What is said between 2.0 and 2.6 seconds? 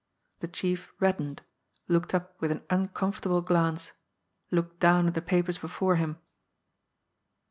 up with